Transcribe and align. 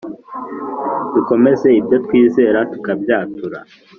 dukomeze 1.15 1.67
ibyo 1.79 1.97
twizera 2.05 2.59
tukabyatura 2.71 3.59